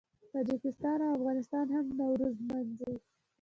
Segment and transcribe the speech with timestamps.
[0.31, 2.93] تاجکستان او افغانستان هم نوروز لمانځي.